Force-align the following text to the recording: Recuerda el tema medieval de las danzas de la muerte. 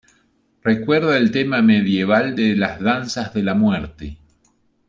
Recuerda 0.63 1.15
el 1.15 1.29
tema 1.29 1.61
medieval 1.61 2.35
de 2.35 2.55
las 2.55 2.79
danzas 2.81 3.35
de 3.35 3.43
la 3.43 3.53
muerte. 3.53 4.17